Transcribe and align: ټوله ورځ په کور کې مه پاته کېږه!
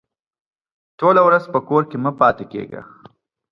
ټوله 0.99 1.21
ورځ 1.27 1.43
په 1.53 1.59
کور 1.67 1.83
کې 1.89 1.97
مه 2.03 2.11
پاته 2.19 2.45
کېږه! 2.51 2.81